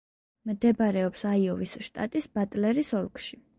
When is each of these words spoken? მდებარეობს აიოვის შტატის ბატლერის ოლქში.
მდებარეობს 0.51 1.21
აიოვის 1.33 1.77
შტატის 1.91 2.31
ბატლერის 2.39 2.93
ოლქში. 3.05 3.43